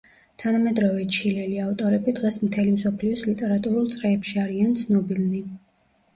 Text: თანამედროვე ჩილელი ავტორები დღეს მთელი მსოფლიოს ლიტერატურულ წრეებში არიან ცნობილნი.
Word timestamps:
თანამედროვე 0.43 1.03
ჩილელი 1.17 1.59
ავტორები 1.65 2.15
დღეს 2.21 2.39
მთელი 2.47 2.73
მსოფლიოს 2.79 3.27
ლიტერატურულ 3.29 3.93
წრეებში 3.99 4.43
არიან 4.47 4.75
ცნობილნი. 4.83 5.45